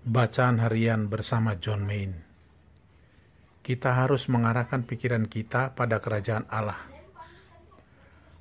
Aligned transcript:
Bacaan 0.00 0.64
harian 0.64 1.12
bersama 1.12 1.60
John 1.60 1.84
Main. 1.84 2.16
Kita 3.60 4.00
harus 4.00 4.32
mengarahkan 4.32 4.88
pikiran 4.88 5.28
kita 5.28 5.76
pada 5.76 6.00
kerajaan 6.00 6.48
Allah. 6.48 6.80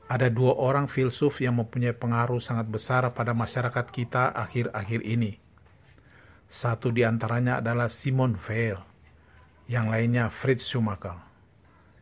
Ada 0.08 0.32
dua 0.32 0.56
orang 0.56 0.88
filsuf 0.88 1.44
yang 1.44 1.60
mempunyai 1.60 1.92
pengaruh 1.92 2.40
sangat 2.40 2.64
besar 2.72 3.12
pada 3.12 3.36
masyarakat 3.36 3.92
kita 3.92 4.32
akhir-akhir 4.40 5.04
ini. 5.04 5.36
Satu 6.48 6.96
di 6.96 7.04
antaranya 7.04 7.60
adalah 7.60 7.92
Simon 7.92 8.40
Weil, 8.40 8.80
yang 9.68 9.92
lainnya 9.92 10.32
Fritz 10.32 10.64
Schumacher. 10.64 11.20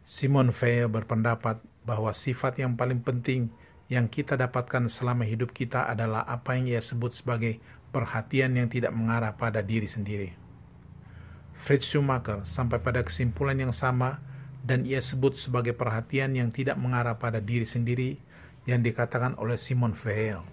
Simon 0.05 0.53
Weil 0.53 0.85
berpendapat 0.85 1.65
bahwa 1.81 2.13
sifat 2.13 2.61
yang 2.61 2.77
paling 2.77 3.01
penting 3.01 3.49
yang 3.87 4.11
kita 4.11 4.35
dapatkan 4.35 4.91
selama 4.91 5.23
hidup 5.23 5.55
kita 5.55 5.87
adalah 5.87 6.27
apa 6.27 6.59
yang 6.59 6.77
ia 6.77 6.81
sebut 6.83 7.15
sebagai 7.15 7.59
perhatian 7.95 8.55
yang 8.59 8.67
tidak 8.67 8.91
mengarah 8.91 9.35
pada 9.35 9.63
diri 9.63 9.87
sendiri. 9.87 10.35
Fritz 11.55 11.87
Schumacher 11.87 12.43
sampai 12.43 12.79
pada 12.83 13.01
kesimpulan 13.01 13.57
yang 13.57 13.73
sama 13.73 14.19
dan 14.61 14.83
ia 14.83 14.99
sebut 14.99 15.39
sebagai 15.39 15.71
perhatian 15.71 16.35
yang 16.35 16.51
tidak 16.51 16.75
mengarah 16.75 17.15
pada 17.15 17.39
diri 17.39 17.63
sendiri 17.63 18.19
yang 18.67 18.83
dikatakan 18.83 19.39
oleh 19.39 19.55
Simon 19.55 19.95
Weil 19.95 20.43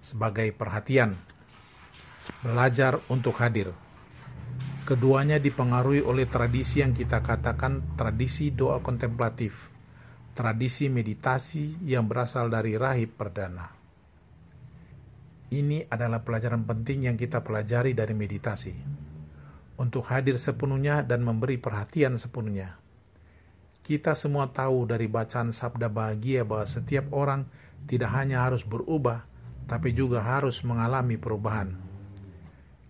sebagai 0.00 0.48
perhatian 0.56 1.12
belajar 2.40 2.98
untuk 3.12 3.36
hadir. 3.38 3.70
Keduanya 4.86 5.42
dipengaruhi 5.42 6.00
oleh 6.00 6.30
tradisi 6.30 6.78
yang 6.78 6.94
kita 6.94 7.18
katakan 7.18 7.82
tradisi 7.98 8.54
doa 8.54 8.78
kontemplatif, 8.78 9.74
tradisi 10.36 10.92
meditasi 10.92 11.80
yang 11.88 12.04
berasal 12.04 12.52
dari 12.52 12.76
rahib 12.76 13.16
perdana. 13.16 13.72
Ini 15.48 15.88
adalah 15.88 16.20
pelajaran 16.20 16.68
penting 16.68 17.08
yang 17.08 17.16
kita 17.16 17.40
pelajari 17.40 17.96
dari 17.96 18.12
meditasi. 18.12 18.76
Untuk 19.80 20.04
hadir 20.12 20.36
sepenuhnya 20.36 21.00
dan 21.00 21.24
memberi 21.24 21.56
perhatian 21.56 22.20
sepenuhnya. 22.20 22.76
Kita 23.80 24.12
semua 24.12 24.52
tahu 24.52 24.84
dari 24.84 25.08
bacaan 25.08 25.56
sabda 25.56 25.88
bahagia 25.88 26.44
bahwa 26.44 26.68
setiap 26.68 27.08
orang 27.16 27.48
tidak 27.88 28.12
hanya 28.12 28.44
harus 28.44 28.60
berubah, 28.60 29.24
tapi 29.64 29.96
juga 29.96 30.20
harus 30.20 30.60
mengalami 30.68 31.16
perubahan. 31.16 31.72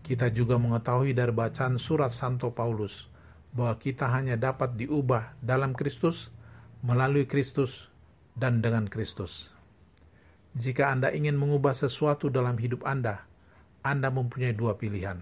Kita 0.02 0.34
juga 0.34 0.58
mengetahui 0.58 1.14
dari 1.14 1.30
bacaan 1.30 1.78
surat 1.78 2.10
Santo 2.10 2.50
Paulus 2.50 3.06
bahwa 3.54 3.76
kita 3.78 4.10
hanya 4.10 4.34
dapat 4.34 4.74
diubah 4.74 5.36
dalam 5.38 5.76
Kristus, 5.76 6.34
melalui 6.84 7.24
Kristus, 7.24 7.88
dan 8.36 8.60
dengan 8.60 8.84
Kristus. 8.84 9.48
Jika 10.56 10.92
Anda 10.92 11.12
ingin 11.12 11.36
mengubah 11.36 11.72
sesuatu 11.72 12.28
dalam 12.28 12.56
hidup 12.60 12.84
Anda, 12.84 13.24
Anda 13.80 14.12
mempunyai 14.12 14.52
dua 14.52 14.76
pilihan. 14.76 15.20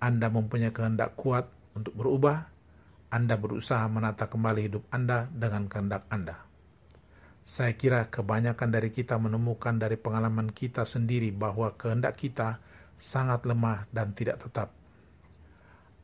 Anda 0.00 0.28
mempunyai 0.28 0.72
kehendak 0.72 1.16
kuat 1.16 1.48
untuk 1.72 1.96
berubah, 1.96 2.48
Anda 3.08 3.40
berusaha 3.40 3.84
menata 3.88 4.28
kembali 4.28 4.68
hidup 4.68 4.84
Anda 4.92 5.28
dengan 5.32 5.68
kehendak 5.68 6.04
Anda. 6.12 6.44
Saya 7.44 7.76
kira 7.76 8.08
kebanyakan 8.08 8.72
dari 8.72 8.88
kita 8.88 9.20
menemukan 9.20 9.76
dari 9.76 10.00
pengalaman 10.00 10.48
kita 10.48 10.88
sendiri 10.88 11.28
bahwa 11.28 11.76
kehendak 11.76 12.16
kita 12.16 12.60
sangat 12.96 13.44
lemah 13.44 13.84
dan 13.92 14.16
tidak 14.16 14.40
tetap. 14.40 14.72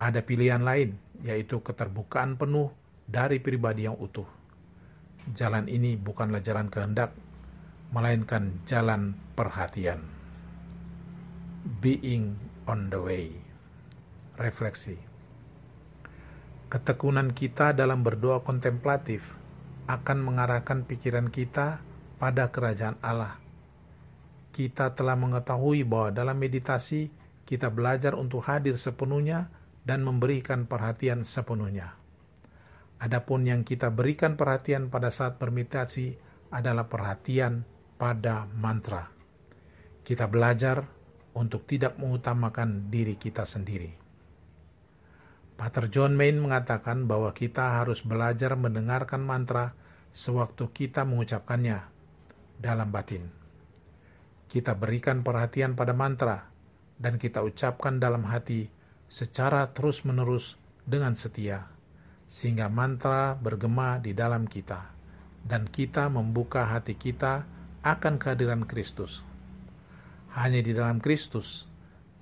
Ada 0.01 0.21
pilihan 0.25 0.61
lain, 0.61 0.97
yaitu 1.25 1.61
keterbukaan 1.65 2.37
penuh 2.37 2.73
dari 3.11 3.43
pribadi 3.43 3.91
yang 3.91 3.99
utuh. 3.99 4.27
Jalan 5.35 5.67
ini 5.67 5.99
bukanlah 5.99 6.39
jalan 6.39 6.71
kehendak, 6.71 7.11
melainkan 7.91 8.63
jalan 8.63 9.19
perhatian. 9.35 10.07
Being 11.83 12.39
on 12.71 12.89
the 12.89 13.03
way. 13.03 13.35
Refleksi. 14.39 14.97
Ketekunan 16.71 17.35
kita 17.35 17.75
dalam 17.75 18.07
berdoa 18.07 18.47
kontemplatif 18.47 19.37
akan 19.91 20.23
mengarahkan 20.23 20.87
pikiran 20.87 21.29
kita 21.29 21.83
pada 22.23 22.55
kerajaan 22.55 22.95
Allah. 23.03 23.43
Kita 24.55 24.95
telah 24.95 25.19
mengetahui 25.19 25.83
bahwa 25.83 26.15
dalam 26.15 26.39
meditasi 26.39 27.11
kita 27.43 27.75
belajar 27.75 28.15
untuk 28.15 28.47
hadir 28.47 28.79
sepenuhnya 28.79 29.51
dan 29.83 30.07
memberikan 30.07 30.71
perhatian 30.71 31.27
sepenuhnya. 31.27 32.00
Adapun 33.01 33.49
yang 33.49 33.65
kita 33.65 33.89
berikan 33.89 34.37
perhatian 34.37 34.93
pada 34.93 35.09
saat 35.09 35.41
bermeditasi 35.41 36.21
adalah 36.53 36.85
perhatian 36.93 37.65
pada 37.97 38.45
mantra. 38.53 39.09
Kita 40.05 40.29
belajar 40.29 40.85
untuk 41.33 41.65
tidak 41.65 41.97
mengutamakan 41.97 42.93
diri 42.93 43.17
kita 43.17 43.49
sendiri. 43.49 43.97
Pater 45.57 45.89
John 45.93 46.17
Main 46.17 46.41
mengatakan 46.41 47.05
bahwa 47.09 47.33
kita 47.33 47.81
harus 47.81 48.05
belajar 48.05 48.57
mendengarkan 48.57 49.21
mantra 49.21 49.77
sewaktu 50.13 50.69
kita 50.73 51.05
mengucapkannya 51.05 51.85
dalam 52.61 52.89
batin. 52.93 53.33
Kita 54.49 54.77
berikan 54.77 55.25
perhatian 55.25 55.73
pada 55.73 55.97
mantra 55.97 56.53
dan 57.01 57.17
kita 57.17 57.41
ucapkan 57.41 57.97
dalam 57.97 58.29
hati 58.29 58.69
secara 59.09 59.73
terus-menerus 59.73 60.61
dengan 60.85 61.17
setia, 61.17 61.69
sehingga 62.31 62.71
mantra 62.71 63.35
bergema 63.35 63.99
di 63.99 64.15
dalam 64.15 64.47
kita, 64.47 64.95
dan 65.43 65.67
kita 65.67 66.07
membuka 66.07 66.63
hati 66.63 66.95
kita 66.95 67.43
akan 67.83 68.23
kehadiran 68.23 68.71
Kristus. 68.71 69.27
Hanya 70.39 70.63
di 70.63 70.71
dalam 70.71 71.03
Kristus, 71.03 71.67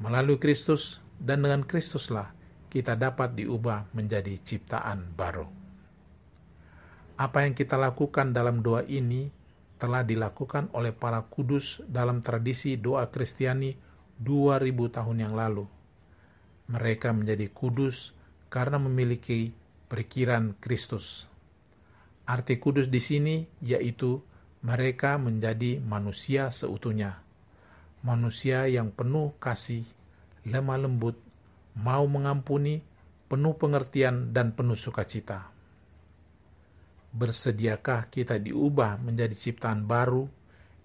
melalui 0.01 0.41
Kristus, 0.41 1.05
dan 1.21 1.45
dengan 1.45 1.61
Kristuslah 1.69 2.33
kita 2.73 2.97
dapat 2.97 3.37
diubah 3.37 3.93
menjadi 3.93 4.33
ciptaan 4.41 5.13
baru. 5.13 5.45
Apa 7.21 7.45
yang 7.45 7.53
kita 7.53 7.77
lakukan 7.77 8.33
dalam 8.33 8.65
doa 8.65 8.87
ini 8.89 9.29
telah 9.77 10.07
dilakukan 10.07 10.73
oleh 10.73 10.95
para 10.97 11.21
kudus 11.27 11.85
dalam 11.85 12.25
tradisi 12.25 12.81
doa 12.81 13.13
Kristiani 13.13 13.77
2000 14.23 14.73
tahun 14.95 15.17
yang 15.21 15.35
lalu. 15.37 15.67
Mereka 16.71 17.13
menjadi 17.13 17.51
kudus 17.51 18.15
karena 18.49 18.77
memiliki 18.79 19.51
perikiran 19.89 20.55
Kristus. 20.61 21.25
Arti 22.29 22.61
kudus 22.61 22.93
di 22.93 23.01
sini 23.01 23.49
yaitu 23.65 24.21
mereka 24.61 25.17
menjadi 25.17 25.81
manusia 25.81 26.53
seutuhnya. 26.53 27.25
Manusia 28.05 28.69
yang 28.69 28.93
penuh 28.95 29.35
kasih, 29.41 29.83
lemah 30.47 30.79
lembut, 30.87 31.19
mau 31.75 32.07
mengampuni, 32.07 32.85
penuh 33.27 33.57
pengertian, 33.59 34.31
dan 34.31 34.55
penuh 34.55 34.79
sukacita. 34.79 35.51
Bersediakah 37.11 38.13
kita 38.13 38.39
diubah 38.39 39.01
menjadi 39.03 39.35
ciptaan 39.35 39.89
baru 39.89 40.29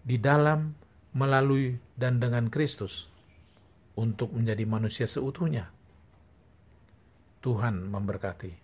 di 0.01 0.17
dalam, 0.17 0.73
melalui, 1.13 1.77
dan 1.93 2.17
dengan 2.17 2.49
Kristus 2.49 3.11
untuk 3.93 4.33
menjadi 4.33 4.65
manusia 4.65 5.05
seutuhnya? 5.05 5.69
Tuhan 7.43 7.91
memberkati. 7.91 8.62